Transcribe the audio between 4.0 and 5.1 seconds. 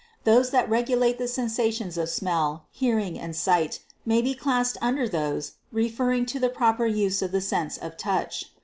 may be classed un der